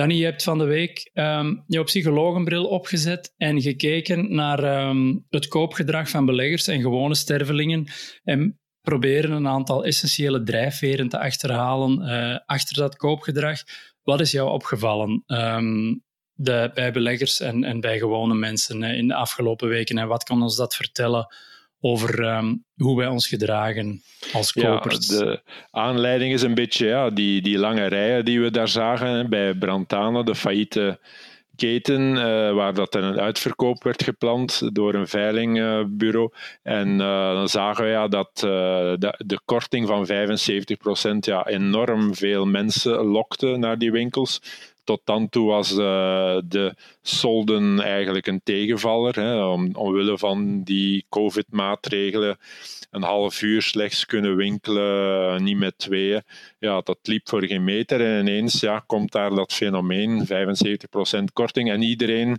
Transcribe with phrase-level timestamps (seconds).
[0.00, 5.48] Danny, je hebt van de week um, jouw psychologenbril opgezet en gekeken naar um, het
[5.48, 7.86] koopgedrag van beleggers en gewone stervelingen
[8.24, 13.58] en proberen een aantal essentiële drijfveren te achterhalen uh, achter dat koopgedrag.
[14.02, 19.14] Wat is jou opgevallen um, de, bij beleggers en, en bij gewone mensen in de
[19.14, 21.34] afgelopen weken en wat kan ons dat vertellen
[21.80, 24.02] over um, hoe wij ons gedragen
[24.32, 25.08] als kopers.
[25.08, 29.30] Ja, de aanleiding is een beetje ja, die, die lange rijen die we daar zagen
[29.30, 30.98] bij Brantana, de failliete
[31.60, 36.30] keten, uh, waar dat een uitverkoop werd gepland door een veilingbureau.
[36.62, 38.50] en uh, dan zagen we ja, dat uh,
[38.98, 40.10] de, de, korting van 75%
[41.20, 44.40] ja, enorm veel mensen lokte naar die winkels
[44.90, 49.14] tot dan toe was uh, de solden eigenlijk een tegenvaller.
[49.14, 52.38] Hè, om, omwille van die COVID-maatregelen
[52.90, 56.22] een half uur slechts kunnen winkelen, eh, niet met tweeën.
[56.58, 58.00] Ja, dat liep voor geen meter.
[58.00, 61.70] En ineens ja, komt daar dat fenomeen, 75% korting.
[61.70, 62.38] En iedereen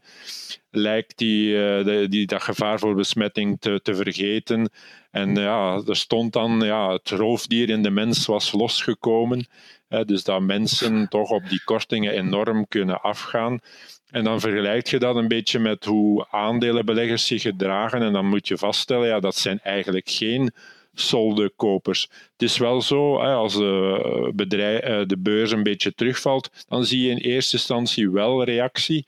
[0.72, 4.70] lijkt die, uh, die, dat gevaar voor besmetting te, te vergeten.
[5.12, 9.48] En ja, er stond dan, ja, het roofdier in de mens was losgekomen
[10.06, 13.60] dus dat mensen toch op die kortingen enorm kunnen afgaan.
[14.10, 18.02] En dan vergelijk je dat een beetje met hoe aandelenbeleggers zich gedragen.
[18.02, 20.54] En dan moet je vaststellen, ja, dat zijn eigenlijk geen
[20.94, 22.08] soldekopers.
[22.32, 27.04] Het is wel zo, als de, bedrijf, eh, de beurs een beetje terugvalt, dan zie
[27.04, 29.06] je in eerste instantie wel reactie.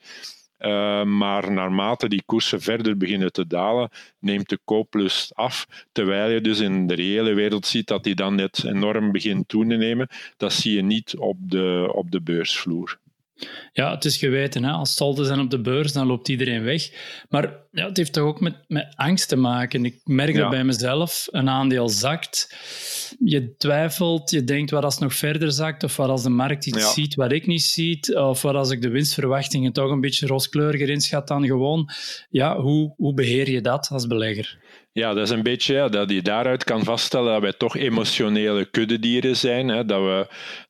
[0.64, 5.66] Uh, maar naarmate die koersen verder beginnen te dalen, neemt de kooplust af.
[5.92, 9.66] Terwijl je dus in de reële wereld ziet dat die dan net enorm begint toe
[9.66, 10.08] te nemen.
[10.36, 12.98] Dat zie je niet op de, op de beursvloer.
[13.72, 14.64] Ja, het is geweten.
[14.64, 14.70] Hè?
[14.70, 16.90] Als salden zijn op de beurs, dan loopt iedereen weg.
[17.28, 19.84] Maar ja, het heeft toch ook met, met angst te maken.
[19.84, 21.28] Ik merk dat bij mezelf.
[21.30, 22.54] Een aandeel zakt.
[23.24, 26.66] Je twijfelt, je denkt wat als het nog verder zakt, of wat als de markt
[26.66, 30.26] iets ziet wat ik niet zie, of wat als ik de winstverwachtingen toch een beetje
[30.26, 31.90] rooskleuriger inschat dan gewoon.
[32.30, 34.58] Ja, hoe, hoe beheer je dat als belegger?
[34.94, 39.36] Ja, dat is een beetje dat je daaruit kan vaststellen dat wij toch emotionele kuddedieren
[39.36, 39.68] zijn.
[39.68, 40.26] Hè, dat we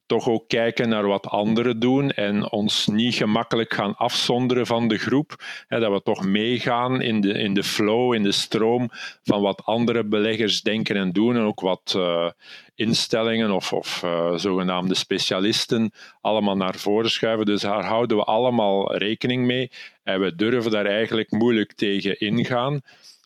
[0.06, 4.98] toch ook kijken naar wat anderen doen en ons niet gemakkelijk gaan afzonderen van de
[4.98, 5.44] groep.
[5.68, 8.88] Hè, dat we toch meegaan in de, in de flow, in de stroom
[9.22, 11.36] van wat andere beleggers denken en doen.
[11.36, 12.30] En ook wat uh,
[12.74, 17.46] instellingen of, of uh, zogenaamde specialisten allemaal naar voren schuiven.
[17.46, 19.70] Dus daar houden we allemaal rekening mee.
[20.02, 22.82] En we durven daar eigenlijk moeilijk tegen ingaan.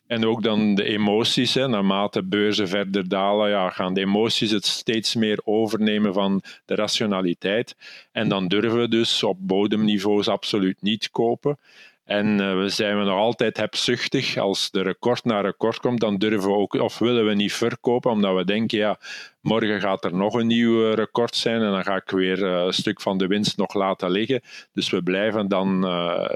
[0.08, 1.54] En ook dan de emoties.
[1.54, 1.68] Hè.
[1.68, 7.76] Naarmate beurzen verder dalen, ja, gaan de emoties het steeds meer overnemen van de rationaliteit.
[8.12, 11.58] En dan durven we dus op bodemniveaus absoluut niet kopen.
[12.04, 14.36] En uh, we zijn we nog altijd hebzuchtig.
[14.36, 18.10] Als de record naar record komt, dan durven we ook, of willen we niet verkopen,
[18.10, 18.98] omdat we denken, ja,
[19.40, 22.72] morgen gaat er nog een nieuw record zijn en dan ga ik weer uh, een
[22.72, 24.40] stuk van de winst nog laten liggen.
[24.72, 25.86] Dus we blijven dan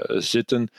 [0.07, 0.69] zitten.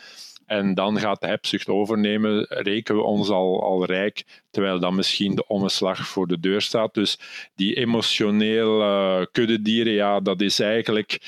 [0.47, 5.35] En dan gaat de hebzucht overnemen, rekenen we ons al, al rijk, terwijl dan misschien
[5.35, 6.95] de omslag voor de deur staat.
[6.95, 7.19] Dus
[7.55, 11.21] die emotioneel uh, kuddedieren, ja, dat is eigenlijk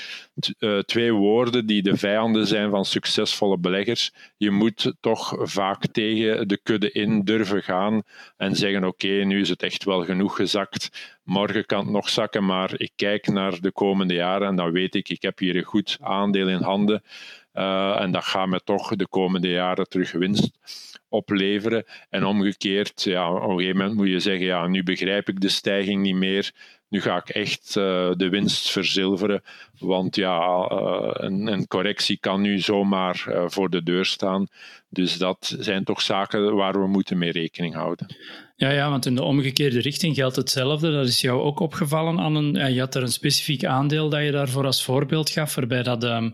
[0.58, 4.12] uh, twee woorden die de vijanden zijn van succesvolle beleggers.
[4.36, 8.02] Je moet toch vaak tegen de kudde in durven gaan
[8.36, 11.16] en zeggen: Oké, nu is het echt wel genoeg gezakt.
[11.22, 14.94] Morgen kan het nog zakken, maar ik kijk naar de komende jaren en dan weet
[14.94, 17.02] ik, ik heb hier een goed aandeel in handen.
[17.56, 20.50] Uh, en dat gaat me toch de komende jaren terug winst
[21.08, 21.84] opleveren.
[22.10, 25.48] En omgekeerd, ja, op een gegeven moment moet je zeggen, ja, nu begrijp ik de
[25.48, 26.52] stijging niet meer.
[26.88, 29.42] Nu ga ik echt uh, de winst verzilveren.
[29.78, 34.46] Want ja, uh, een, een, correctie kan nu zomaar voor de deur staan.
[34.88, 38.16] Dus dat zijn toch zaken waar we moeten mee rekening houden.
[38.56, 40.92] Ja, ja, want in de omgekeerde richting geldt hetzelfde.
[40.92, 42.74] Dat is jou ook opgevallen aan een.
[42.74, 46.04] je had er een specifiek aandeel dat je daarvoor als voorbeeld gaf, waarbij dat.
[46.04, 46.32] Um,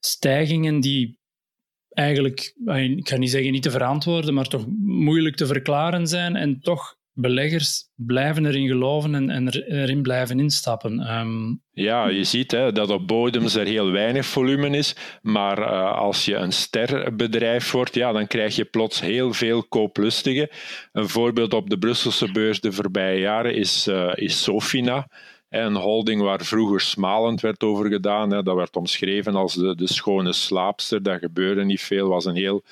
[0.00, 1.18] stijgingen die
[1.88, 2.54] eigenlijk,
[2.96, 6.96] ik ga niet zeggen niet te verantwoorden, maar toch moeilijk te verklaren zijn en toch
[7.12, 11.18] beleggers blijven erin geloven en, erin blijven instappen.
[11.18, 11.62] Um...
[11.70, 16.24] Ja, je ziet hè, dat op bodems er heel weinig volume is, maar uh, als
[16.24, 20.48] je een sterbedrijf wordt, ja, dan krijg je plots heel veel kooplustigen.
[20.92, 25.08] Een voorbeeld op de Brusselse beurs de voorbije jaren is, uh, is Sofina
[25.48, 28.28] Een holding waar vroeger smalend werd over gedaan.
[28.28, 31.02] Dat werd omschreven als de, de schone slaapster.
[31.02, 32.62] Dat gebeurde niet veel, was een heel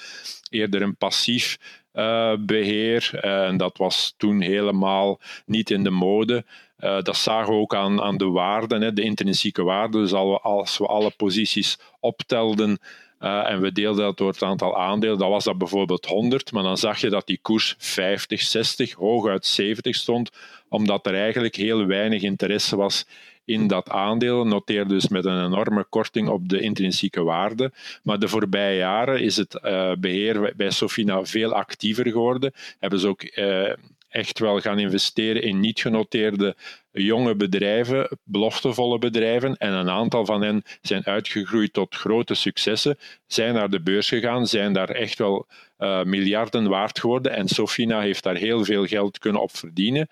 [0.51, 1.59] eerder een passief
[1.95, 3.19] uh, beheer.
[3.21, 6.45] en dat was toen helemaal niet in de mode.
[6.79, 10.01] Uh, dat zagen we ook aan, aan de waarden, de intrinsieke waarden.
[10.01, 10.13] Dus
[10.43, 12.79] als we alle posities optelden
[13.21, 16.63] uh, en we deelden dat door het aantal aandelen, dan was dat bijvoorbeeld 100, maar
[16.63, 20.31] dan zag je dat die koers 50, 60, hooguit 70 stond,
[20.69, 23.07] omdat er eigenlijk heel weinig interesse was
[23.47, 27.73] in dat aandeel, noteerde dus met een enorme korting op de intrinsieke waarde.
[28.03, 32.53] Maar de voorbije jaren is het uh, beheer bij Sofina veel actiever geworden.
[32.79, 33.73] Hebben ze ook uh,
[34.09, 36.57] echt wel gaan investeren in niet genoteerde
[37.03, 39.57] jonge bedrijven, beloftevolle bedrijven.
[39.57, 44.47] En een aantal van hen zijn uitgegroeid tot grote successen, zijn naar de beurs gegaan,
[44.47, 45.47] zijn daar echt wel
[45.79, 47.33] uh, miljarden waard geworden.
[47.33, 50.09] En Sofina heeft daar heel veel geld kunnen op verdienen.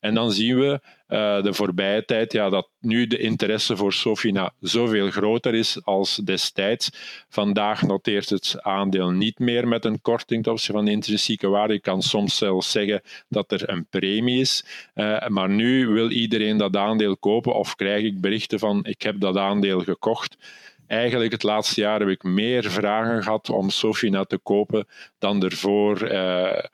[0.00, 0.80] En dan zien we
[1.10, 6.16] uh, de voorbije tijd ja, dat nu de interesse voor Sofina zoveel groter is als
[6.16, 6.90] destijds.
[7.28, 11.72] Vandaag noteert het aandeel niet meer met een korting ten opzichte van de intrinsieke waarde.
[11.72, 14.64] Je kan soms zelfs zeggen dat er een premie is.
[14.94, 19.20] Uh, maar nu wil iedereen dat aandeel kopen of krijg ik berichten van ik heb
[19.20, 20.36] dat aandeel gekocht
[20.90, 24.86] eigenlijk het laatste jaar heb ik meer vragen gehad om Sofina te kopen
[25.18, 26.64] dan ervoor uh,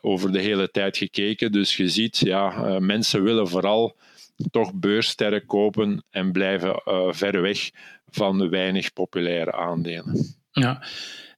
[0.00, 1.52] over de hele tijd gekeken.
[1.52, 3.96] Dus je ziet, ja, uh, mensen willen vooral
[4.50, 7.70] toch beurssterren kopen en blijven uh, ver weg
[8.06, 10.36] van weinig populaire aandelen.
[10.50, 10.86] Ja,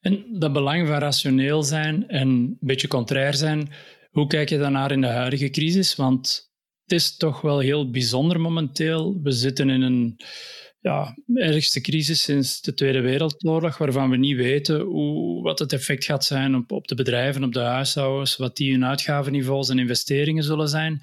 [0.01, 3.73] en dat belang van rationeel zijn en een beetje contrair zijn,
[4.11, 5.97] hoe kijk je daarnaar in de huidige crisis?
[5.97, 6.51] Want
[6.83, 9.21] het is toch wel heel bijzonder momenteel.
[9.23, 10.17] We zitten in een
[10.89, 16.05] ja, ergste crisis sinds de Tweede Wereldoorlog, waarvan we niet weten hoe, wat het effect
[16.05, 20.43] gaat zijn op, op de bedrijven, op de huishoudens, wat die hun uitgavenniveaus en investeringen
[20.43, 21.01] zullen zijn.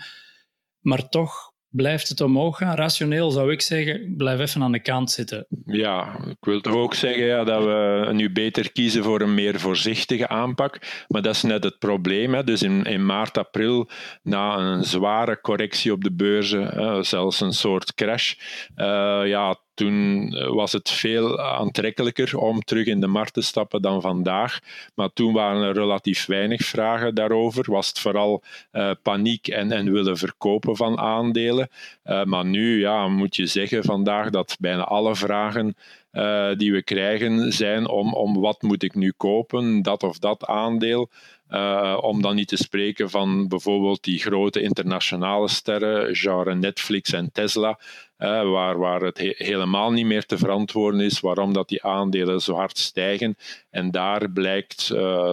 [0.80, 2.76] Maar toch blijft het omhoog gaan.
[2.76, 5.48] Rationeel zou ik zeggen, blijf even aan de kant zitten.
[5.66, 9.60] Ja, ik wil toch ook zeggen ja, dat we nu beter kiezen voor een meer
[9.60, 11.06] voorzichtige aanpak.
[11.08, 12.34] Maar dat is net het probleem.
[12.34, 12.44] Hè.
[12.44, 13.90] Dus in, in maart, april,
[14.24, 18.34] na een zware correctie op de beurzen, zelfs een soort crash,
[18.76, 23.82] uh, ja, toen eh, was het veel aantrekkelijker om terug in de markt te stappen
[23.82, 24.60] dan vandaag.
[24.96, 27.72] Maar toen waren er relatief weinig vragen daarover.
[27.72, 31.70] Was het vooral uh, paniek en, en willen verkopen van aandelen.
[32.06, 35.76] Uh, maar nu ja, moet je zeggen vandaag dat bijna alle vragen
[36.16, 40.46] uh, die we krijgen zijn om, om wat moet ik nu kopen, dat of dat
[40.46, 41.10] aandeel.
[41.50, 47.32] Uh, om dan niet te spreken van bijvoorbeeld die grote internationale sterren, genre Netflix en
[47.32, 47.80] Tesla,
[48.18, 52.42] uh, waar, waar het he helemaal niet meer te verantwoorden is waarom dat die aandelen
[52.42, 53.38] zo hard stijgen.
[53.70, 54.88] En daar blijkt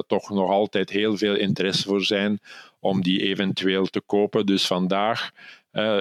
[0.06, 2.40] toch nog altijd heel veel interesse voor zijn
[2.80, 4.46] om die eventueel te kopen.
[4.46, 5.30] Dus vandaag,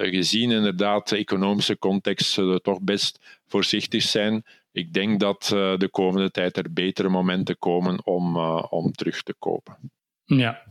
[0.01, 5.43] gezien inderdaad de economische context, zullen we toch best voorzichtig zijn ik denk dat
[5.77, 8.37] de komende tijd er betere momenten komen om,
[8.69, 9.91] om terug te kopen.
[10.37, 10.61] Ja,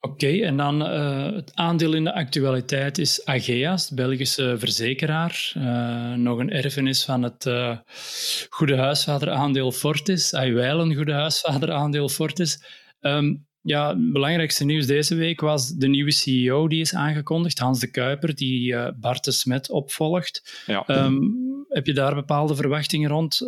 [0.00, 0.26] oké.
[0.26, 5.52] En dan uh, het aandeel in de actualiteit is Ageas, Belgische verzekeraar.
[5.56, 7.76] Uh, nog een erfenis van het uh,
[8.48, 12.64] goede huisvader aandeel Fortis, een goede huisvader aandeel Fortis.
[13.00, 17.80] Um, ja, het belangrijkste nieuws deze week was de nieuwe CEO die is aangekondigd, Hans
[17.80, 20.62] de Kuiper, die Bart de Smet opvolgt.
[20.66, 20.84] Ja.
[20.86, 23.38] Um, heb je daar bepaalde verwachtingen rond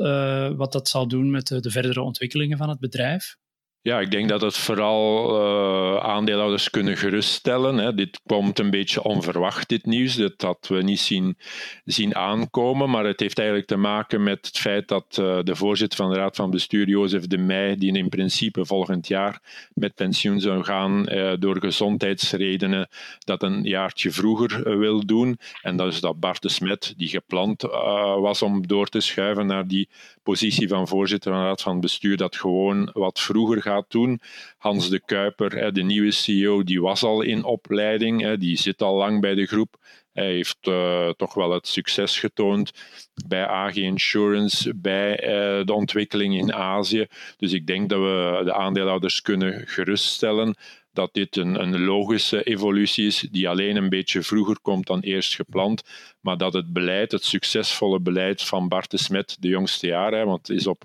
[0.57, 3.37] wat dat zal doen met de verdere ontwikkelingen van het bedrijf?
[3.85, 7.77] Ja, ik denk dat het vooral uh, aandeelhouders kunnen geruststellen.
[7.77, 7.95] Hè.
[7.95, 10.15] Dit komt een beetje onverwacht, dit nieuws.
[10.15, 11.37] Dat hadden we niet zien,
[11.85, 12.91] zien aankomen.
[12.91, 16.17] Maar het heeft eigenlijk te maken met het feit dat uh, de voorzitter van de
[16.17, 21.13] Raad van Bestuur, Jozef de Meij, die in principe volgend jaar met pensioen zou gaan
[21.13, 22.89] uh, door gezondheidsredenen,
[23.19, 25.39] dat een jaartje vroeger wil doen.
[25.63, 27.63] En dat is dat Bart de Smet, die gepland
[28.21, 29.89] was om door te schuiven naar die
[30.23, 34.21] positie van voorzitter van de Raad van Bestuur, dat gewoon wat vroeger gaat doen.
[34.59, 39.21] Hans de Kuiper, de nieuwe CEO, die was al in opleiding, die zit al lang
[39.21, 39.77] bij de groep.
[40.15, 42.73] Hij heeft uh, toch wel het succes getoond
[43.27, 47.07] bij AG Insurance, bij uh, de ontwikkeling in Azië.
[47.37, 50.57] Dus ik denk dat we de aandeelhouders kunnen geruststellen
[50.93, 55.35] dat dit een, een, logische evolutie is, die alleen een beetje vroeger komt dan eerst
[55.35, 55.83] gepland,
[56.21, 60.51] maar dat het beleid, het succesvolle beleid van Bart de Smet de jongste jaren, want
[60.51, 60.85] is op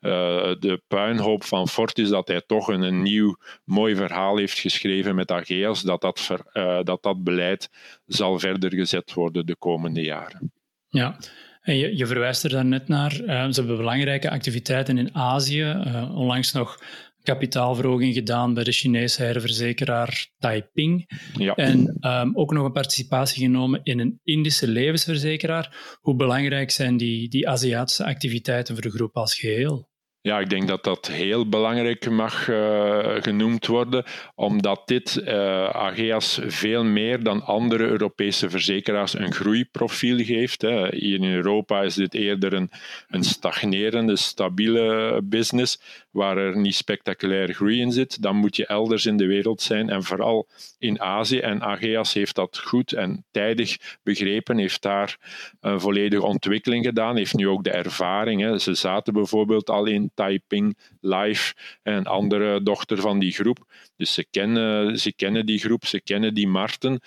[0.00, 0.10] uh,
[0.58, 5.30] de puinhoop van Fortis dat hij toch een, een, nieuw mooi verhaal heeft geschreven met
[5.30, 7.70] Ageas, dat dat, ver, uh, dat dat beleid
[8.06, 10.52] zal verder gezet worden de komende jaren.
[10.88, 11.18] Ja,
[11.60, 13.20] en je, je verwijst er net naar.
[13.20, 15.82] Uh, ze hebben belangrijke activiteiten in Azië.
[16.14, 16.78] onlangs nog
[17.22, 21.10] kapitaalverhoging gedaan bij de Chinese herverzekeraar Taiping.
[21.36, 21.54] Ja.
[21.54, 25.96] En um, ook nog een participatie genomen in een Indische levensverzekeraar.
[26.00, 29.87] Hoe belangrijk zijn die, die Aziatische activiteiten voor de groep als geheel?
[30.28, 34.04] Ja, ik denk dat dat heel belangrijk mag uh, genoemd worden,
[34.34, 40.62] omdat dit uh, Ageas veel meer dan andere Europese verzekeraars een groeiprofiel geeft.
[40.62, 40.88] Hè.
[40.96, 42.70] Hier in Europa is dit eerder een,
[43.08, 45.80] een stagnerende, stabiele business,
[46.10, 48.22] waar er niet spectaculair groei in zit.
[48.22, 51.38] Dan moet je elders in de wereld zijn en vooral in Azië.
[51.38, 55.16] En Ageas heeft dat goed en tijdig begrepen, heeft daar
[55.60, 58.40] een volledige ontwikkeling gedaan, heeft nu ook de ervaring.
[58.40, 58.58] Hè.
[58.58, 63.58] Ze zaten bijvoorbeeld al in Taiping Live, een andere dochter van die groep.
[63.96, 67.00] Dus ze kennen, ze kennen die groep, ze kennen die markten.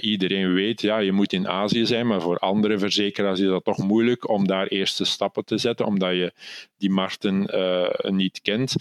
[0.00, 3.78] Iedereen weet, ja, je moet in Azië zijn, maar voor andere verzekeraars is dat toch
[3.78, 6.32] moeilijk om daar eerste stappen te zetten, omdat je
[6.76, 8.74] die markten uh, niet kent.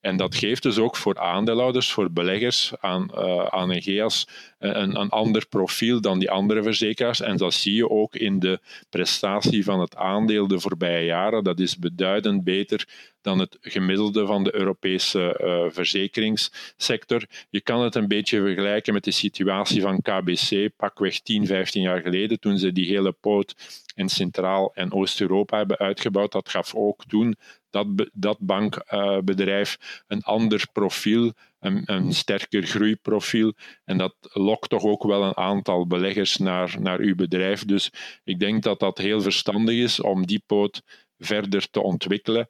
[0.00, 4.26] En dat geeft dus ook voor aandeelhouders, voor beleggers aan, uh, aan Egeas
[4.62, 7.20] een, een ander profiel dan die andere verzekeraars.
[7.20, 11.44] En dat zie je ook in de prestatie van het aandeel de voorbije jaren.
[11.44, 12.88] Dat is beduidend beter
[13.20, 17.24] dan het gemiddelde van de Europese uh, verzekeringssector.
[17.50, 22.00] Je kan het een beetje vergelijken met de situatie van KBC, pakweg 10, 15 jaar
[22.00, 23.54] geleden, toen ze die hele poot
[23.94, 26.32] in Centraal- en Oost-Europa hebben uitgebouwd.
[26.32, 27.36] Dat gaf ook toen
[27.72, 33.52] dat, dat bankbedrijf een ander profiel, een, een sterker groeiprofiel.
[33.84, 37.64] En dat lokt toch ook wel een aantal beleggers naar, naar uw bedrijf.
[37.64, 37.90] Dus
[38.24, 40.82] ik denk dat dat heel verstandig is om die poot
[41.18, 42.48] verder te ontwikkelen.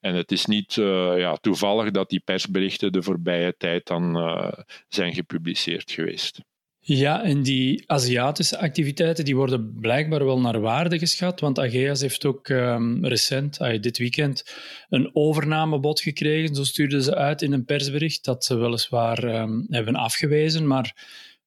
[0.00, 4.52] En het is niet uh, ja, toevallig dat die persberichten de voorbije tijd dan uh,
[4.88, 6.40] zijn gepubliceerd geweest.
[6.84, 12.24] Ja, en die Aziatische activiteiten die worden blijkbaar wel naar waarde geschat, want Ageas heeft
[12.24, 14.44] ook um, recent, dit weekend,
[14.88, 16.54] een overnamebod gekregen.
[16.54, 20.96] Zo stuurden ze uit in een persbericht dat ze weliswaar um, hebben afgewezen, maar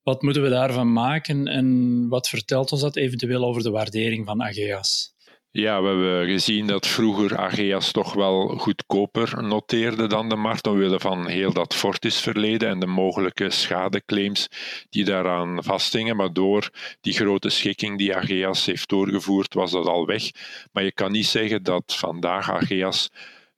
[0.03, 4.43] wat moeten we daarvan maken en wat vertelt ons dat eventueel over de waardering van
[4.43, 5.14] Ageas?
[5.57, 10.99] Ja, we hebben gezien dat vroeger Ageas toch wel goedkoper noteerde dan de markt omwille
[10.99, 14.47] van heel dat Fortis-verleden en de mogelijke schadeclaims
[14.89, 16.15] die daaraan vasthingen.
[16.15, 16.69] Maar door
[17.01, 20.31] die grote schikking die Ageas heeft doorgevoerd, was dat al weg.
[20.71, 23.09] Maar je kan niet zeggen dat vandaag Ageas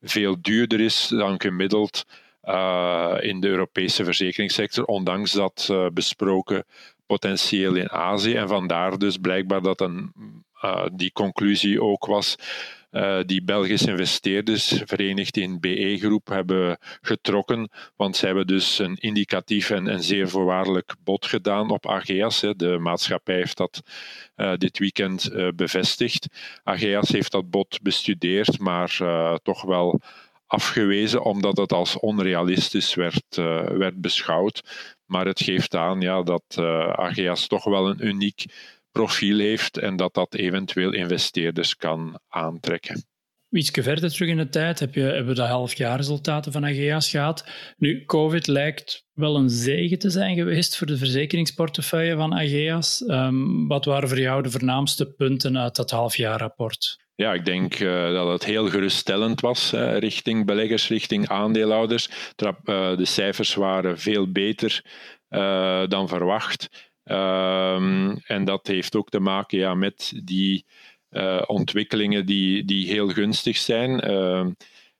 [0.02, 2.06] veel duurder is dan gemiddeld
[2.44, 6.66] uh, in de Europese verzekeringssector, ondanks dat uh, besproken
[7.06, 8.34] potentieel in Azië.
[8.34, 10.12] En vandaar dus blijkbaar dat een
[10.62, 12.36] uh, die conclusie ook was.
[12.92, 17.70] Uh, die Belgische investeerders, verenigd in BE-groep, hebben getrokken.
[17.96, 22.40] Want zij hebben dus een indicatief en, zeer voorwaardelijk bod gedaan op Ageas.
[22.40, 23.82] De maatschappij heeft dat
[24.36, 26.28] uh, dit weekend bevestigd.
[26.64, 28.98] Ageas heeft dat bod bestudeerd, maar
[29.44, 30.02] toch wel
[30.48, 33.36] afgewezen omdat het als onrealistisch werd,
[33.78, 34.62] werd beschouwd.
[35.06, 36.58] Maar het geeft aan ja, dat
[36.96, 38.46] Ageas toch wel een uniek
[38.98, 43.06] profiel heeft en dat dat eventueel investeerders kan aantrekken.
[43.50, 47.50] Iets verder terug in de tijd heb je, hebben we de halfjaarresultaten van Ageas gehad.
[47.78, 53.04] Nu, COVID lijkt wel een zegen te zijn geweest voor de verzekeringsportefeuille van Ageas.
[53.08, 57.06] Um, wat waren voor jou de voornaamste punten uit dat halfjaarrapport?
[57.16, 62.10] Ja, ik denk uh, dat het heel geruststellend was richting beleggers, richting aandeelhouders.
[62.44, 64.82] Uh, de cijfers waren veel beter
[65.28, 66.87] eh, dan verwacht.
[67.08, 70.66] Ehm, en dat heeft ook te maken ja, met die
[71.12, 74.00] uh, ontwikkelingen die, die heel gunstig zijn.
[74.00, 74.52] Ehm,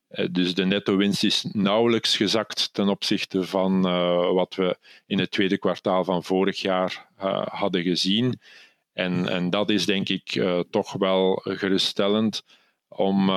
[0.08, 5.32] eh, dus de netto-winst is nauwelijks gezakt ten opzichte van uh, wat we in het
[5.32, 7.08] tweede kwartaal van vorig jaar
[7.50, 8.40] hadden gezien.
[8.94, 12.44] En, en dat is denk ik toch wel geruststellend
[12.88, 13.30] om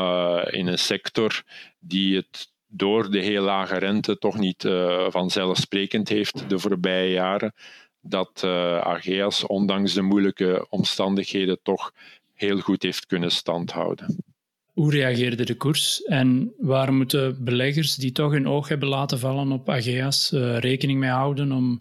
[0.50, 1.42] in een sector
[1.78, 4.62] die het door de heel lage rente toch niet
[5.08, 7.54] vanzelfsprekend heeft de voorbije jaren,
[8.00, 11.92] dat uh, ondanks de moeilijke omstandigheden, toch
[12.34, 14.24] heel goed heeft kunnen standhouden.
[14.72, 19.52] Hoe reageerde de koers en waar moeten beleggers die toch hun oog hebben laten vallen
[19.52, 21.78] op Ageas uh, rekening mee houden om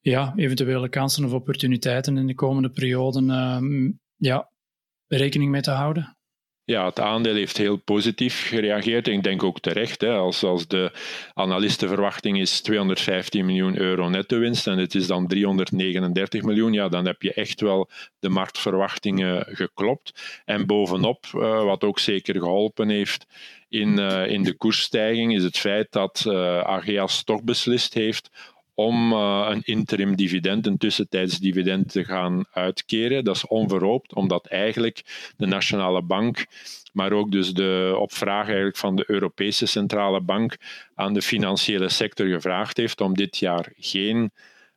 [0.00, 4.50] ja, eventuele kansen of opportuniteiten in de komende perioden uh, ja,
[5.06, 6.16] rekening mee te houden?
[6.64, 9.08] Ja, het aandeel heeft heel positief gereageerd.
[9.08, 10.00] Ik denk ook terecht.
[10.00, 10.92] Hè, als, als de
[11.34, 17.06] analistenverwachting is 215 miljoen euro netto winst en het is dan 339 miljoen, ja, dan
[17.06, 20.40] heb je echt wel de marktverwachtingen geklopt.
[20.44, 23.26] En bovenop, uh, wat ook zeker geholpen heeft
[23.68, 28.30] in, uh, in de koersstijging, is het feit dat uh, Ageas toch beslist heeft
[28.74, 33.24] om uh, een interim dividend, een tussentijds dividend te gaan uitkeren.
[33.24, 36.46] Dat is onverhoopt, omdat eigenlijk de Nationale Bank,
[36.92, 40.56] maar ook dus de, op vraag eigenlijk van de Europese Centrale Bank
[40.94, 44.32] aan de financiële sector gevraagd heeft om dit jaar geen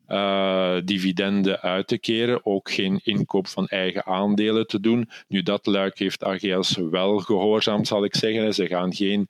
[0.08, 5.10] uh, dividenden uit te keren, ook geen inkoop van eigen aandelen te doen.
[5.28, 8.54] Nu, dat luik heeft AGS wel gehoorzaamd, zal ik zeggen.
[8.54, 9.30] Ze gaan geen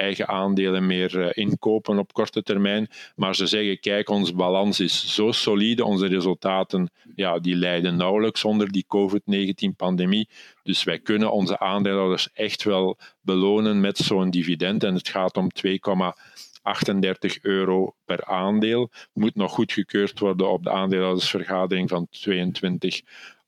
[0.00, 2.88] eigen aandelen meer eh, inkopen op korte termijn.
[3.16, 8.44] Maar ze zeggen, kijk, onze balans is zo solide, onze resultaten ja, die lijden nauwelijks
[8.44, 10.28] onder die COVID-19-pandemie.
[10.62, 14.84] Dus wij kunnen onze aandeelhouders echt wel belonen met zo'n dividend.
[14.84, 18.90] En het gaat om 2,38 euro per aandeel.
[19.12, 23.00] Moet nog goedgekeurd worden op de aandeelhoudersvergadering van 22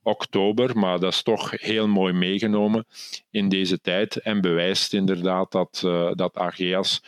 [0.02, 2.86] oktober, maar dat is toch heel mooi meegenomen
[3.30, 7.02] in deze tijd en bewijst inderdaad dat, uh, dat AGS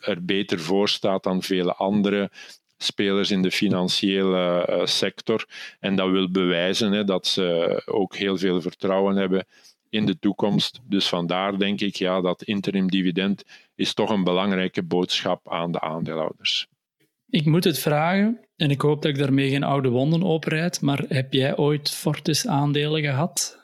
[0.00, 2.30] er beter voor staat dan vele andere
[2.76, 5.46] spelers in de financiële uh, sector.
[5.80, 9.46] En dat wil bewijzen hè, dat ze ook heel veel vertrouwen hebben
[9.90, 10.80] in de toekomst.
[10.84, 15.80] Dus vandaar denk ik ja, dat interim dividend is toch een belangrijke boodschap aan de
[15.80, 16.68] aandeelhouders.
[17.30, 21.04] Ik moet het vragen, en ik hoop dat ik daarmee geen oude wonden oprijd, maar
[21.08, 23.58] heb jij ooit Fortis aandelen gehad?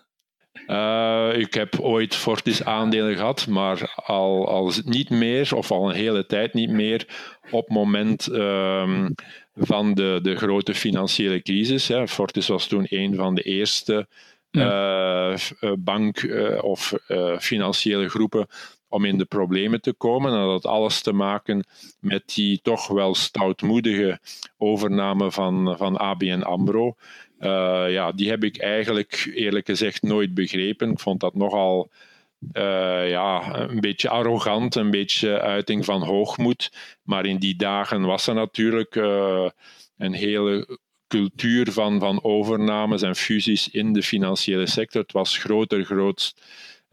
[0.66, 5.96] Uh, ik heb ooit Fortis aandelen gehad, maar al, al niet meer, of al een
[5.96, 7.06] hele tijd niet meer,
[7.50, 9.14] op het moment um,
[9.54, 11.88] van de, de grote financiële crisis.
[11.88, 12.08] Hè.
[12.08, 14.06] Fortis was toen een van de eerste
[14.50, 15.30] ja.
[15.30, 16.94] uh, bank- uh, of
[17.38, 18.46] financiële groepen
[18.94, 20.32] om in de problemen te komen.
[20.32, 21.64] En dat had alles te maken
[22.00, 24.18] met die toch wel stoutmoedige
[24.58, 26.94] overname van, van ABN AMRO.
[27.40, 30.90] Uh, ja, die heb ik eigenlijk eerlijk gezegd nooit begrepen.
[30.90, 31.90] Ik vond dat nogal
[32.52, 36.72] uh, ja, een beetje arrogant, een beetje uiting van hoogmoed.
[37.02, 39.48] Maar in die dagen was er natuurlijk uh,
[39.96, 45.02] een hele cultuur van, van overnames en fusies in de financiële sector.
[45.02, 46.40] Het was groter, grootst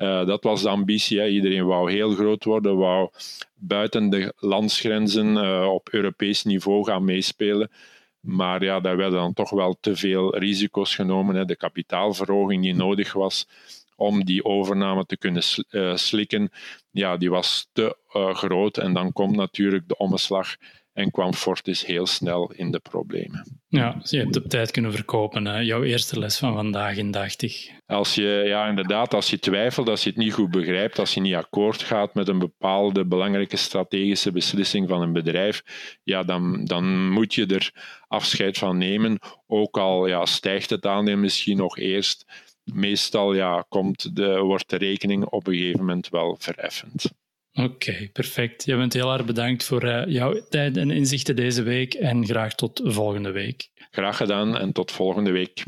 [0.01, 1.19] uh, dat was de ambitie.
[1.19, 1.27] Hè.
[1.27, 3.09] Iedereen wou heel groot worden, wou
[3.55, 7.71] buiten de landsgrenzen uh, op Europees niveau gaan meespelen.
[8.19, 11.35] Maar ja, daar werden dan toch wel te veel risico's genomen.
[11.35, 11.45] Hè.
[11.45, 13.47] De kapitaalverhoging die nodig was
[13.95, 16.51] om die overname te kunnen uh, slikken,
[16.91, 17.95] ja, die was te
[18.33, 18.77] groot.
[18.77, 20.55] En dan komt natuurlijk de omslag
[20.93, 23.61] en kwam Fortis heel snel in de problemen.
[23.67, 25.45] Ja, je hebt op tijd kunnen verkopen.
[25.45, 25.59] Hè?
[25.59, 27.69] Jouw eerste les van vandaag in dachtig.
[27.85, 31.21] Als je, ja, inderdaad, als je twijfelt, als je het niet goed begrijpt, als je
[31.21, 35.63] niet akkoord gaat met een bepaalde belangrijke strategische beslissing van een bedrijf,
[36.03, 37.71] ja, dan, dan moet je er
[38.07, 39.19] afscheid van nemen.
[39.47, 42.25] Ook al ja, stijgt het aandeel misschien nog eerst.
[42.63, 47.11] Meestal ja, komt de, wordt de rekening op een gegeven moment wel vereffend.
[47.53, 48.65] Oké, perfect.
[48.65, 52.55] Je bent heel erg bedankt voor uh, jouw tijd en inzichten deze week en graag
[52.55, 53.69] tot volgende week.
[53.91, 55.63] Graag gedaan en tot volgende week.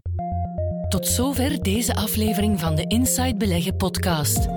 [0.89, 4.47] Tot zover deze aflevering van de Inside Beleggen podcast.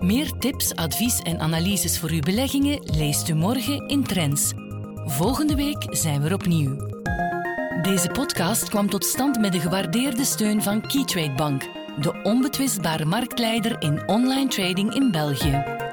[0.00, 4.52] Meer tips, advies en analyses voor uw beleggingen leest u morgen in Trends.
[5.04, 6.76] Volgende week zijn we er opnieuw.
[7.82, 11.62] Deze podcast kwam tot stand met de gewaardeerde steun van Keytrade Bank,
[12.00, 15.87] de onbetwistbare marktleider in online trading in België.